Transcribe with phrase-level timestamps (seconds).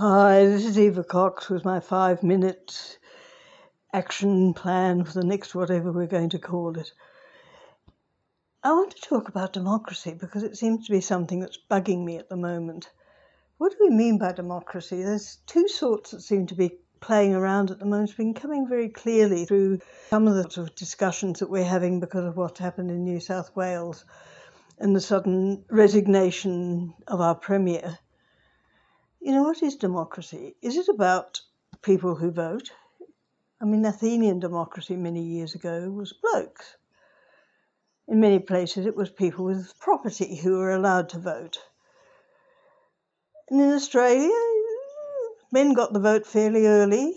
[0.00, 2.98] Hi, this is Eva Cox with my five minute
[3.92, 6.90] action plan for the next whatever we're going to call it.
[8.64, 12.16] I want to talk about democracy because it seems to be something that's bugging me
[12.16, 12.88] at the moment.
[13.58, 15.02] What do we mean by democracy?
[15.02, 18.08] There's two sorts that seem to be playing around at the moment.
[18.08, 22.00] It's been coming very clearly through some of the sort of discussions that we're having
[22.00, 24.06] because of what's happened in New South Wales
[24.78, 27.98] and the sudden resignation of our Premier.
[29.20, 30.56] You know, what is democracy?
[30.62, 31.42] Is it about
[31.82, 32.70] people who vote?
[33.60, 36.76] I mean, Athenian democracy many years ago was blokes.
[38.08, 41.58] In many places, it was people with property who were allowed to vote.
[43.50, 44.30] And in Australia,
[45.52, 47.14] men got the vote fairly early,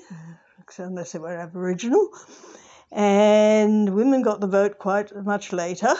[0.78, 2.10] unless they were Aboriginal,
[2.92, 5.94] and women got the vote quite much later.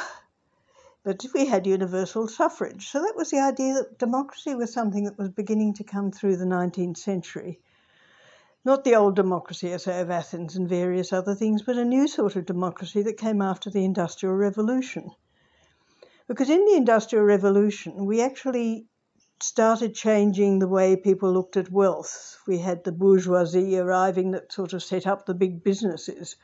[1.04, 2.90] But we had universal suffrage.
[2.90, 6.38] So that was the idea that democracy was something that was beginning to come through
[6.38, 7.60] the 19th century.
[8.64, 12.08] Not the old democracy, I say, of Athens and various other things, but a new
[12.08, 15.12] sort of democracy that came after the Industrial Revolution.
[16.28, 18.88] Because in the Industrial Revolution, we actually
[19.42, 22.38] started changing the way people looked at wealth.
[22.48, 26.38] We had the bourgeoisie arriving that sort of set up the big businesses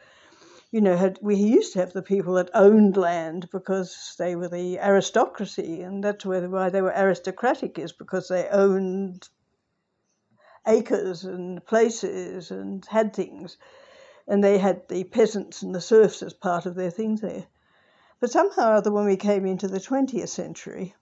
[0.72, 4.50] you know, had we used to have the people that owned land because they were
[4.50, 9.28] the aristocracy, and that's why they were aristocratic is because they owned
[10.68, 13.58] acres and places and had things,
[14.28, 17.48] and they had the peasants and the serfs as part of their things there.
[18.20, 20.94] But somehow or other, when we came into the 20th century,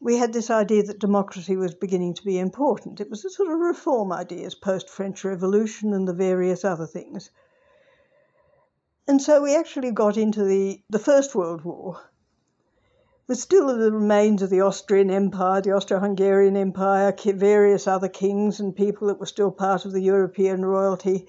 [0.00, 3.00] we had this idea that democracy was beginning to be important.
[3.00, 7.30] It was the sort of reform ideas post French Revolution and the various other things.
[9.08, 11.98] And so we actually got into the, the First World War
[13.26, 18.60] with still the remains of the Austrian Empire, the Austro Hungarian Empire, various other kings
[18.60, 21.26] and people that were still part of the European royalty.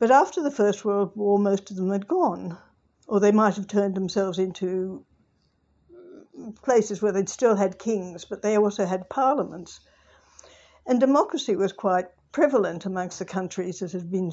[0.00, 2.58] But after the First World War, most of them had gone,
[3.06, 5.06] or they might have turned themselves into
[5.92, 9.78] uh, places where they'd still had kings, but they also had parliaments.
[10.84, 14.32] And democracy was quite prevalent amongst the countries that had been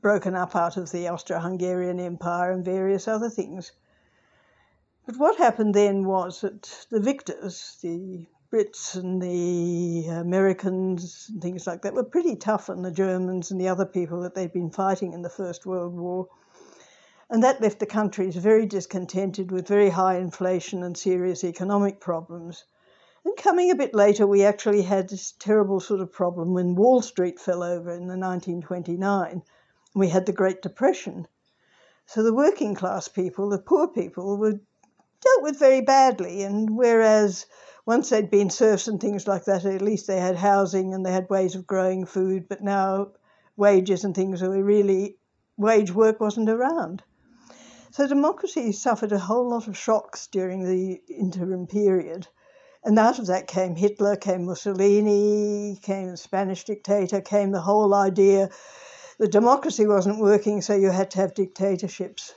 [0.00, 3.72] broken up out of the Austro Hungarian Empire and various other things.
[5.06, 11.66] But what happened then was that the victors, the Brits and the Americans and things
[11.66, 14.70] like that, were pretty tough on the Germans and the other people that they'd been
[14.70, 16.28] fighting in the First World War.
[17.28, 22.64] And that left the countries very discontented with very high inflation and serious economic problems.
[23.24, 27.02] And coming a bit later, we actually had this terrible sort of problem when Wall
[27.02, 29.42] Street fell over in the 1929
[29.94, 31.26] we had the Great Depression.
[32.06, 36.42] So the working class people, the poor people, were dealt with very badly.
[36.42, 37.46] And whereas
[37.86, 41.12] once they'd been serfs and things like that, at least they had housing and they
[41.12, 43.12] had ways of growing food, but now
[43.56, 45.16] wages and things were really,
[45.56, 47.02] wage work wasn't around.
[47.92, 52.28] So democracy suffered a whole lot of shocks during the interim period.
[52.84, 57.92] And out of that came Hitler, came Mussolini, came the Spanish dictator, came the whole
[57.92, 58.48] idea
[59.20, 62.32] the democracy wasn't working, so you had to have dictatorships.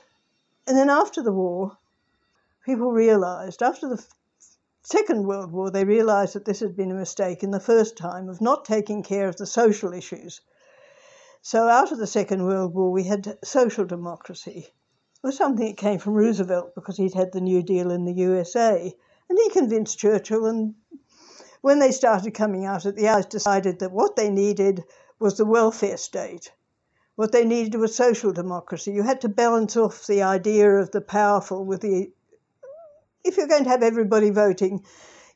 [0.66, 1.78] And then after the war,
[2.66, 4.04] people realised, after the
[4.82, 8.28] Second World War, they realised that this had been a mistake in the first time
[8.28, 10.42] of not taking care of the social issues.
[11.40, 14.66] So out of the Second World War, we had social democracy.
[14.66, 18.12] It was something that came from Roosevelt because he'd had the New Deal in the
[18.12, 18.94] USA.
[19.30, 20.74] And he convinced Churchill, and
[21.62, 24.84] when they started coming out at the eyes, decided that what they needed
[25.18, 26.52] was the welfare state.
[27.16, 28.90] What they needed was social democracy.
[28.90, 32.12] You had to balance off the idea of the powerful with the.
[33.22, 34.84] If you're going to have everybody voting,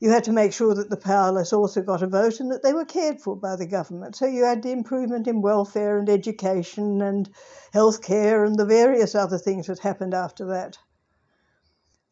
[0.01, 2.73] you had to make sure that the powerless also got a vote and that they
[2.73, 4.17] were cared for by the government.
[4.17, 7.31] So you had the improvement in welfare and education and
[7.73, 10.79] healthcare and the various other things that happened after that.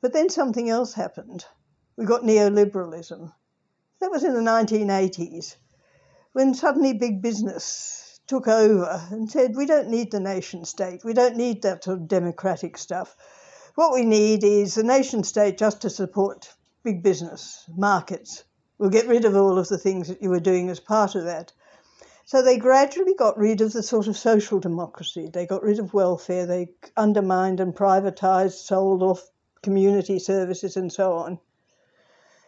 [0.00, 1.44] But then something else happened.
[1.96, 3.32] We got neoliberalism.
[4.00, 5.56] That was in the 1980s
[6.32, 11.12] when suddenly big business took over and said, we don't need the nation state, we
[11.12, 13.16] don't need that sort of democratic stuff.
[13.76, 16.52] What we need is the nation state just to support
[16.82, 18.44] big business, markets.
[18.78, 21.24] We'll get rid of all of the things that you were doing as part of
[21.24, 21.52] that.
[22.24, 25.28] So they gradually got rid of the sort of social democracy.
[25.32, 26.46] They got rid of welfare.
[26.46, 29.22] They undermined and privatised, sold off
[29.62, 31.38] community services and so on.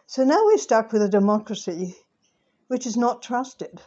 [0.07, 1.95] So now we're stuck with a democracy
[2.67, 3.81] which is not trusted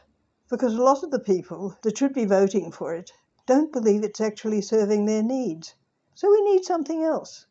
[0.52, 3.10] because a lot of the people that should be voting for it
[3.46, 5.74] don't believe it's actually serving their needs.
[6.14, 7.46] So we need something else.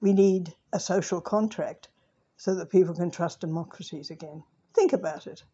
[0.00, 1.90] We need a social contract
[2.36, 4.42] so that people can trust democracies again.
[4.74, 5.44] Think about it.